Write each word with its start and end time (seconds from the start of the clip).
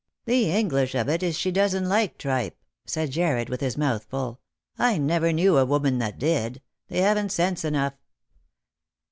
"The 0.25 0.49
English 0.49 0.95
of 0.95 1.07
it 1.09 1.21
is 1.21 1.37
she 1.37 1.51
doesn't 1.51 1.87
like 1.87 2.17
tripe," 2.17 2.57
said 2.87 3.11
Jarred, 3.11 3.49
with 3.49 3.61
his 3.61 3.77
mouth 3.77 4.03
full;" 4.05 4.39
I 4.89 4.97
never 4.97 5.31
knew 5.31 5.59
a 5.59 5.63
woman 5.65 5.99
that 5.99 6.17
did. 6.17 6.59
They 6.87 7.01
haven't 7.01 7.31
sense 7.31 7.63
enough." 7.63 7.93